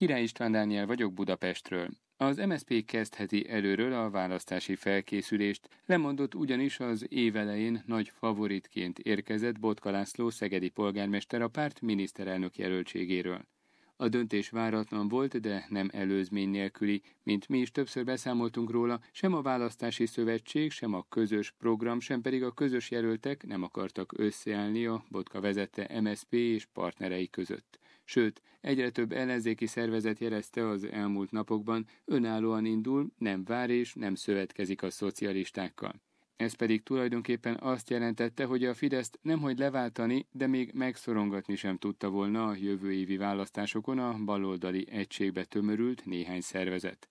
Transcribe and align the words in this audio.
Király 0.00 0.22
István 0.22 0.52
Dániel 0.52 0.86
vagyok 0.86 1.12
Budapestről. 1.12 1.88
Az 2.16 2.36
MSZP 2.36 2.84
kezdheti 2.84 3.48
előről 3.48 3.92
a 3.92 4.10
választási 4.10 4.74
felkészülést, 4.74 5.68
lemondott 5.86 6.34
ugyanis 6.34 6.80
az 6.80 7.06
évelején 7.08 7.82
nagy 7.86 8.08
favoritként 8.08 8.98
érkezett 8.98 9.58
Botka 9.58 9.90
László 9.90 10.30
szegedi 10.30 10.68
polgármester 10.68 11.42
a 11.42 11.48
párt 11.48 11.80
miniszterelnök 11.80 12.56
jelöltségéről. 12.56 13.46
A 13.96 14.08
döntés 14.08 14.50
váratlan 14.50 15.08
volt, 15.08 15.40
de 15.40 15.66
nem 15.68 15.88
előzmény 15.92 16.48
nélküli, 16.48 17.02
mint 17.22 17.48
mi 17.48 17.58
is 17.58 17.70
többször 17.70 18.04
beszámoltunk 18.04 18.70
róla, 18.70 19.00
sem 19.12 19.34
a 19.34 19.42
választási 19.42 20.06
szövetség, 20.06 20.70
sem 20.70 20.94
a 20.94 21.06
közös 21.08 21.54
program, 21.58 22.00
sem 22.00 22.20
pedig 22.20 22.42
a 22.42 22.52
közös 22.52 22.90
jelöltek 22.90 23.46
nem 23.46 23.62
akartak 23.62 24.12
összeállni 24.16 24.86
a 24.86 25.04
Botka 25.08 25.40
vezette 25.40 26.00
MSP 26.00 26.32
és 26.32 26.66
partnerei 26.72 27.30
között. 27.30 27.78
Sőt, 28.10 28.42
egyre 28.60 28.90
több 28.90 29.12
ellenzéki 29.12 29.66
szervezet 29.66 30.18
jelezte 30.18 30.68
az 30.68 30.84
elmúlt 30.84 31.30
napokban, 31.30 31.86
önállóan 32.04 32.64
indul, 32.64 33.10
nem 33.18 33.44
vár 33.44 33.70
és 33.70 33.94
nem 33.94 34.14
szövetkezik 34.14 34.82
a 34.82 34.90
szocialistákkal. 34.90 36.02
Ez 36.36 36.52
pedig 36.52 36.82
tulajdonképpen 36.82 37.56
azt 37.60 37.90
jelentette, 37.90 38.44
hogy 38.44 38.64
a 38.64 38.74
Fideszt 38.74 39.18
nemhogy 39.22 39.58
leváltani, 39.58 40.26
de 40.30 40.46
még 40.46 40.72
megszorongatni 40.72 41.56
sem 41.56 41.76
tudta 41.76 42.08
volna 42.08 42.46
a 42.46 42.54
jövő 42.54 42.92
évi 42.92 43.16
választásokon 43.16 43.98
a 43.98 44.18
baloldali 44.24 44.86
egységbe 44.90 45.44
tömörült 45.44 46.04
néhány 46.04 46.40
szervezet. 46.40 47.08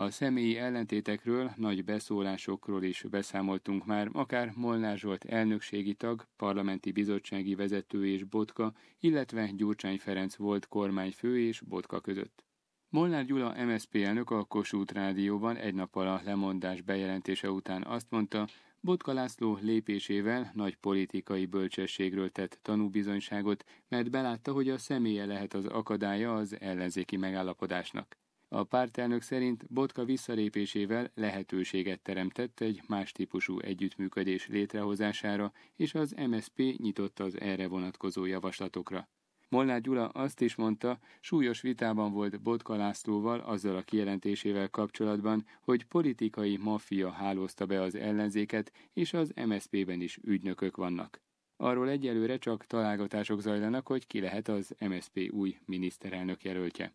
A 0.00 0.10
személyi 0.10 0.56
ellentétekről, 0.56 1.52
nagy 1.56 1.84
beszólásokról 1.84 2.82
is 2.82 3.02
beszámoltunk 3.10 3.86
már, 3.86 4.08
akár 4.12 4.52
Molnár 4.54 4.98
Zsolt 4.98 5.24
elnökségi 5.24 5.94
tag, 5.94 6.26
parlamenti 6.36 6.92
bizottsági 6.92 7.54
vezető 7.54 8.06
és 8.06 8.24
Botka, 8.24 8.72
illetve 9.00 9.50
Gyurcsány 9.50 9.98
Ferenc 9.98 10.36
volt 10.36 10.68
kormányfő 10.68 11.40
és 11.40 11.60
Botka 11.60 12.00
között. 12.00 12.44
Molnár 12.88 13.24
Gyula 13.24 13.64
MSZP 13.64 13.94
elnök 13.94 14.30
a 14.30 14.44
Kossuth 14.44 14.94
Rádióban 14.94 15.56
egy 15.56 15.74
nappal 15.74 16.08
a 16.08 16.20
lemondás 16.24 16.80
bejelentése 16.80 17.50
után 17.50 17.84
azt 17.84 18.06
mondta, 18.10 18.46
Botka 18.80 19.12
László 19.12 19.58
lépésével 19.60 20.50
nagy 20.54 20.76
politikai 20.76 21.46
bölcsességről 21.46 22.30
tett 22.30 22.58
tanúbizonyságot, 22.62 23.64
mert 23.88 24.10
belátta, 24.10 24.52
hogy 24.52 24.68
a 24.68 24.78
személye 24.78 25.26
lehet 25.26 25.54
az 25.54 25.66
akadálya 25.66 26.34
az 26.34 26.60
ellenzéki 26.60 27.16
megállapodásnak. 27.16 28.16
A 28.50 28.64
pártelnök 28.64 29.22
szerint 29.22 29.66
Botka 29.72 30.04
visszalépésével 30.04 31.10
lehetőséget 31.14 32.00
teremtett 32.00 32.60
egy 32.60 32.82
más 32.86 33.12
típusú 33.12 33.58
együttműködés 33.58 34.46
létrehozására, 34.46 35.52
és 35.76 35.94
az 35.94 36.14
MSP 36.28 36.74
nyitott 36.76 37.18
az 37.18 37.40
erre 37.40 37.68
vonatkozó 37.68 38.24
javaslatokra. 38.24 39.08
Molnár 39.48 39.80
Gyula 39.80 40.08
azt 40.08 40.40
is 40.40 40.54
mondta, 40.54 40.98
súlyos 41.20 41.60
vitában 41.60 42.12
volt 42.12 42.42
Botka 42.42 42.76
Lászlóval 42.76 43.40
azzal 43.40 43.76
a 43.76 43.82
kijelentésével 43.82 44.68
kapcsolatban, 44.68 45.46
hogy 45.60 45.84
politikai 45.84 46.56
maffia 46.56 47.10
hálózta 47.10 47.66
be 47.66 47.82
az 47.82 47.94
ellenzéket, 47.94 48.72
és 48.92 49.12
az 49.12 49.32
MSZP-ben 49.46 50.00
is 50.00 50.18
ügynökök 50.22 50.76
vannak. 50.76 51.20
Arról 51.56 51.88
egyelőre 51.88 52.38
csak 52.38 52.66
találgatások 52.66 53.40
zajlanak, 53.40 53.86
hogy 53.86 54.06
ki 54.06 54.20
lehet 54.20 54.48
az 54.48 54.74
MSZP 54.80 55.28
új 55.30 55.58
miniszterelnök 55.64 56.44
jelöltje. 56.44 56.94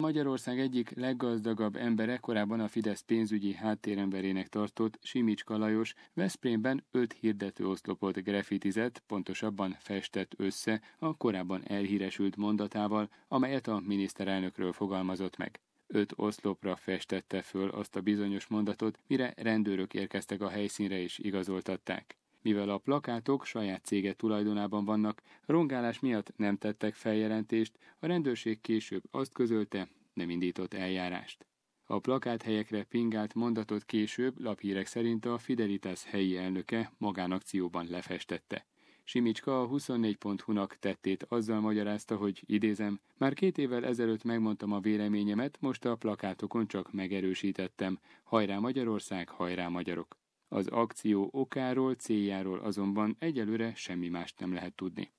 Magyarország 0.00 0.60
egyik 0.60 0.90
leggazdagabb 0.90 1.76
embere 1.76 2.16
korábban 2.16 2.60
a 2.60 2.68
Fidesz 2.68 3.00
pénzügyi 3.00 3.54
háttéremberének 3.54 4.48
tartott 4.48 4.98
Simicska 5.02 5.56
Lajos 5.56 5.94
Veszprémben 6.14 6.84
öt 6.90 7.12
hirdető 7.12 7.66
oszlopot 7.66 8.22
grafitizett, 8.22 9.02
pontosabban 9.06 9.76
festett 9.78 10.32
össze 10.36 10.80
a 10.98 11.16
korábban 11.16 11.62
elhíresült 11.66 12.36
mondatával, 12.36 13.10
amelyet 13.28 13.66
a 13.66 13.80
miniszterelnökről 13.84 14.72
fogalmazott 14.72 15.36
meg. 15.36 15.60
Öt 15.86 16.12
oszlopra 16.16 16.76
festette 16.76 17.42
föl 17.42 17.68
azt 17.68 17.96
a 17.96 18.00
bizonyos 18.00 18.46
mondatot, 18.46 18.98
mire 19.06 19.32
rendőrök 19.36 19.94
érkeztek 19.94 20.40
a 20.40 20.48
helyszínre 20.48 20.98
és 20.98 21.18
igazoltatták. 21.18 22.19
Mivel 22.42 22.68
a 22.68 22.78
plakátok 22.78 23.44
saját 23.44 23.84
cége 23.84 24.12
tulajdonában 24.12 24.84
vannak, 24.84 25.22
rongálás 25.46 26.00
miatt 26.00 26.32
nem 26.36 26.56
tettek 26.56 26.94
feljelentést, 26.94 27.78
a 27.98 28.06
rendőrség 28.06 28.60
később 28.60 29.02
azt 29.10 29.32
közölte, 29.32 29.88
nem 30.12 30.30
indított 30.30 30.74
eljárást. 30.74 31.46
A 31.84 31.98
plakáthelyekre 31.98 32.84
pingált 32.84 33.34
mondatot 33.34 33.84
később 33.84 34.40
laphírek 34.40 34.86
szerint 34.86 35.24
a 35.24 35.38
Fidelitas 35.38 36.04
helyi 36.04 36.36
elnöke 36.36 36.92
magánakcióban 36.98 37.86
lefestette. 37.90 38.66
Simicska 39.04 39.62
a 39.62 39.68
24.hu-nak 39.68 40.76
tettét 40.78 41.22
azzal 41.28 41.60
magyarázta, 41.60 42.16
hogy 42.16 42.42
idézem, 42.46 43.00
már 43.16 43.34
két 43.34 43.58
évvel 43.58 43.84
ezelőtt 43.84 44.24
megmondtam 44.24 44.72
a 44.72 44.80
véleményemet, 44.80 45.56
most 45.60 45.84
a 45.84 45.96
plakátokon 45.96 46.66
csak 46.66 46.92
megerősítettem. 46.92 47.98
Hajrá 48.22 48.58
Magyarország, 48.58 49.28
hajrá 49.28 49.68
magyarok! 49.68 50.19
Az 50.52 50.66
akció 50.66 51.28
okáról, 51.32 51.94
céljáról 51.94 52.58
azonban 52.58 53.16
egyelőre 53.18 53.74
semmi 53.74 54.08
mást 54.08 54.38
nem 54.38 54.52
lehet 54.52 54.74
tudni. 54.74 55.12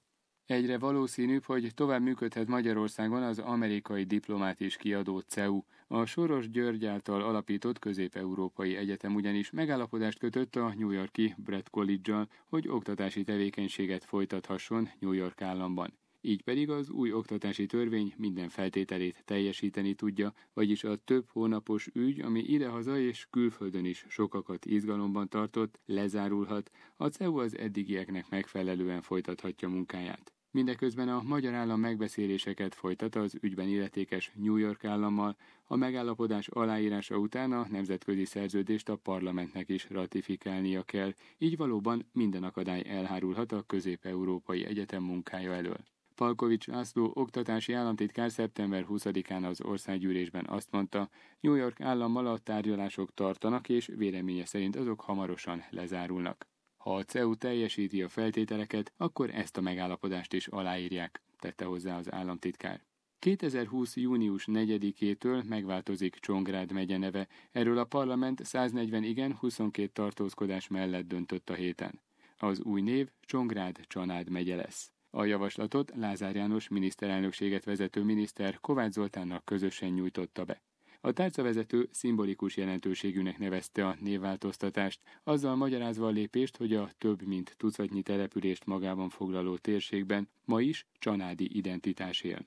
Egyre 0.45 0.77
valószínűbb, 0.77 1.43
hogy 1.43 1.71
tovább 1.73 2.01
működhet 2.01 2.47
Magyarországon 2.47 3.23
az 3.23 3.39
amerikai 3.39 4.03
diplomát 4.03 4.61
és 4.61 4.77
kiadó 4.77 5.19
CEU. 5.19 5.61
A 5.87 6.05
Soros 6.05 6.49
György 6.49 6.85
által 6.85 7.21
alapított 7.21 7.79
közép-európai 7.79 8.75
egyetem 8.75 9.15
ugyanis 9.15 9.51
megállapodást 9.51 10.19
kötött 10.19 10.55
a 10.55 10.73
New 10.77 10.89
Yorki 10.89 11.35
Brett 11.37 11.69
College-al, 11.69 12.27
hogy 12.45 12.67
oktatási 12.67 13.23
tevékenységet 13.23 14.03
folytathasson 14.03 14.89
New 14.99 15.11
York 15.11 15.41
államban. 15.41 16.00
Így 16.23 16.43
pedig 16.43 16.69
az 16.69 16.89
új 16.89 17.11
oktatási 17.11 17.65
törvény 17.65 18.13
minden 18.17 18.49
feltételét 18.49 19.23
teljesíteni 19.25 19.93
tudja, 19.93 20.33
vagyis 20.53 20.83
a 20.83 20.95
több 20.95 21.27
hónapos 21.27 21.89
ügy, 21.93 22.19
ami 22.19 22.39
idehaza 22.39 22.99
és 22.99 23.27
külföldön 23.29 23.85
is 23.85 24.05
sokakat 24.09 24.65
izgalomban 24.65 25.29
tartott, 25.29 25.79
lezárulhat, 25.85 26.71
a 26.97 27.07
CEU 27.07 27.37
az 27.37 27.57
eddigieknek 27.57 28.29
megfelelően 28.29 29.01
folytathatja 29.01 29.69
munkáját. 29.69 30.33
Mindeközben 30.51 31.09
a 31.09 31.21
magyar 31.21 31.53
állam 31.53 31.79
megbeszéléseket 31.79 32.75
folytat 32.75 33.15
az 33.15 33.37
ügyben 33.41 33.67
illetékes 33.67 34.31
New 34.35 34.55
York 34.55 34.83
állammal, 34.83 35.35
a 35.63 35.75
megállapodás 35.75 36.47
aláírása 36.47 37.17
után 37.17 37.51
a 37.51 37.67
nemzetközi 37.69 38.25
szerződést 38.25 38.89
a 38.89 38.95
parlamentnek 38.95 39.69
is 39.69 39.89
ratifikálnia 39.89 40.83
kell, 40.83 41.13
így 41.37 41.57
valóban 41.57 42.05
minden 42.11 42.43
akadály 42.43 42.83
elhárulhat 42.87 43.51
a 43.51 43.63
közép-európai 43.67 44.65
egyetem 44.65 45.03
munkája 45.03 45.53
elől. 45.53 45.77
Palkovics 46.21 46.67
László 46.67 47.11
oktatási 47.13 47.73
államtitkár 47.73 48.31
szeptember 48.31 48.85
20-án 48.89 49.47
az 49.49 49.61
országgyűlésben 49.61 50.45
azt 50.47 50.71
mondta, 50.71 51.09
New 51.39 51.53
York 51.53 51.81
állammal 51.81 52.27
a 52.27 52.37
tárgyalások 52.37 53.13
tartanak, 53.13 53.69
és 53.69 53.91
véleménye 53.95 54.45
szerint 54.45 54.75
azok 54.75 55.01
hamarosan 55.01 55.63
lezárulnak. 55.69 56.47
Ha 56.77 56.95
a 56.95 57.03
CEU 57.03 57.35
teljesíti 57.35 58.01
a 58.01 58.09
feltételeket, 58.09 58.93
akkor 58.97 59.29
ezt 59.29 59.57
a 59.57 59.61
megállapodást 59.61 60.33
is 60.33 60.47
aláírják, 60.47 61.21
tette 61.39 61.65
hozzá 61.65 61.97
az 61.97 62.11
államtitkár. 62.11 62.81
2020. 63.19 63.95
június 63.95 64.45
4-től 64.47 65.47
megváltozik 65.47 66.15
Csongrád 66.15 66.71
megye 66.71 66.97
neve, 66.97 67.27
erről 67.51 67.77
a 67.77 67.85
parlament 67.85 68.45
140 68.45 69.03
igen, 69.03 69.35
22 69.35 69.91
tartózkodás 69.93 70.67
mellett 70.67 71.07
döntött 71.07 71.49
a 71.49 71.53
héten. 71.53 72.01
Az 72.37 72.61
új 72.61 72.81
név 72.81 73.09
Csongrád 73.21 73.79
Csanád 73.87 74.29
megye 74.29 74.55
lesz. 74.55 74.91
A 75.13 75.25
javaslatot 75.25 75.91
Lázár 75.95 76.35
János 76.35 76.67
miniszterelnökséget 76.67 77.63
vezető 77.63 78.03
miniszter 78.03 78.59
Kovács 78.59 78.93
Zoltánnak 78.93 79.45
közösen 79.45 79.89
nyújtotta 79.89 80.43
be. 80.43 80.61
A 81.01 81.11
tárcavezető 81.11 81.89
szimbolikus 81.91 82.57
jelentőségűnek 82.57 83.37
nevezte 83.37 83.87
a 83.87 83.95
névváltoztatást, 83.99 84.99
azzal 85.23 85.55
magyarázva 85.55 86.07
a 86.07 86.09
lépést, 86.09 86.57
hogy 86.57 86.75
a 86.75 86.89
több 86.97 87.21
mint 87.21 87.53
tucatnyi 87.57 88.01
települést 88.01 88.65
magában 88.65 89.09
foglaló 89.09 89.57
térségben 89.57 90.29
ma 90.45 90.61
is 90.61 90.85
csanádi 90.99 91.57
identitás 91.57 92.21
él. 92.21 92.45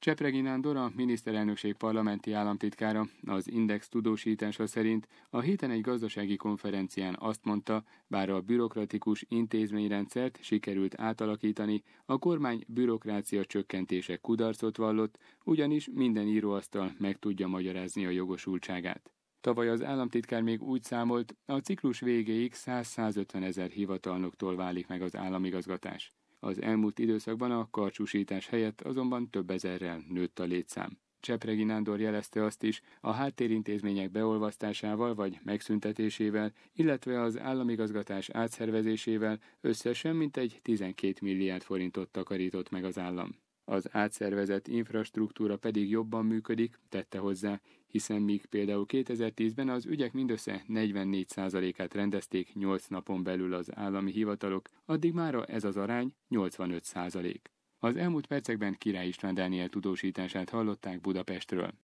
Csepregi 0.00 0.40
Nándor, 0.40 0.76
a 0.76 0.92
miniszterelnökség 0.96 1.74
parlamenti 1.74 2.32
államtitkára 2.32 3.06
az 3.26 3.50
Index 3.50 3.88
tudósítása 3.88 4.66
szerint 4.66 5.08
a 5.30 5.40
héten 5.40 5.70
egy 5.70 5.80
gazdasági 5.80 6.36
konferencián 6.36 7.16
azt 7.18 7.44
mondta, 7.44 7.84
bár 8.06 8.30
a 8.30 8.40
bürokratikus 8.40 9.24
intézményrendszert 9.28 10.38
sikerült 10.42 11.00
átalakítani, 11.00 11.82
a 12.04 12.18
kormány 12.18 12.64
bürokrácia 12.68 13.44
csökkentése 13.44 14.16
kudarcot 14.16 14.76
vallott, 14.76 15.18
ugyanis 15.44 15.88
minden 15.92 16.26
íróasztal 16.26 16.94
meg 16.98 17.18
tudja 17.18 17.46
magyarázni 17.46 18.06
a 18.06 18.10
jogosultságát. 18.10 19.12
Tavaly 19.40 19.68
az 19.68 19.82
államtitkár 19.82 20.42
még 20.42 20.62
úgy 20.62 20.82
számolt, 20.82 21.36
a 21.46 21.56
ciklus 21.56 22.00
végéig 22.00 22.52
100-150 22.54 23.42
ezer 23.42 23.70
hivatalnoktól 23.70 24.56
válik 24.56 24.86
meg 24.86 25.02
az 25.02 25.16
államigazgatás. 25.16 26.12
Az 26.40 26.62
elmúlt 26.62 26.98
időszakban 26.98 27.50
a 27.50 27.70
karcsúsítás 27.70 28.46
helyett 28.46 28.80
azonban 28.80 29.30
több 29.30 29.50
ezerrel 29.50 30.04
nőtt 30.08 30.38
a 30.38 30.44
létszám. 30.44 30.98
Csepregi 31.20 31.64
Nándor 31.64 32.00
jelezte 32.00 32.44
azt 32.44 32.62
is, 32.62 32.80
a 33.00 33.12
háttérintézmények 33.12 34.10
beolvasztásával 34.10 35.14
vagy 35.14 35.38
megszüntetésével, 35.44 36.52
illetve 36.72 37.20
az 37.20 37.38
államigazgatás 37.38 38.30
átszervezésével 38.30 39.40
összesen 39.60 40.16
mintegy 40.16 40.58
12 40.62 41.14
milliárd 41.20 41.62
forintot 41.62 42.10
takarított 42.10 42.70
meg 42.70 42.84
az 42.84 42.98
állam. 42.98 43.36
Az 43.68 43.88
átszervezett 43.92 44.68
infrastruktúra 44.68 45.56
pedig 45.56 45.90
jobban 45.90 46.26
működik, 46.26 46.78
tette 46.88 47.18
hozzá, 47.18 47.60
hiszen 47.86 48.22
míg 48.22 48.46
például 48.46 48.84
2010-ben 48.88 49.68
az 49.68 49.86
ügyek 49.86 50.12
mindössze 50.12 50.64
44%-át 50.68 51.94
rendezték 51.94 52.54
8 52.54 52.86
napon 52.86 53.22
belül 53.22 53.54
az 53.54 53.76
állami 53.76 54.12
hivatalok, 54.12 54.68
addig 54.84 55.12
mára 55.12 55.44
ez 55.44 55.64
az 55.64 55.76
arány 55.76 56.12
85%. 56.30 57.36
Az 57.78 57.96
elmúlt 57.96 58.26
percekben 58.26 58.78
Király 58.78 59.06
István 59.06 59.34
Dániel 59.34 59.68
tudósítását 59.68 60.50
hallották 60.50 61.00
Budapestről. 61.00 61.74